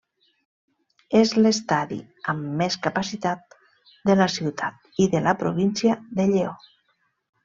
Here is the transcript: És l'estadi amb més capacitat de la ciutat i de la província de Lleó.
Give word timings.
És 1.17 1.33
l'estadi 1.41 1.97
amb 2.33 2.47
més 2.61 2.77
capacitat 2.87 3.55
de 4.11 4.15
la 4.21 4.27
ciutat 4.37 4.89
i 5.05 5.09
de 5.13 5.21
la 5.27 5.35
província 5.43 5.99
de 6.21 6.27
Lleó. 6.33 6.55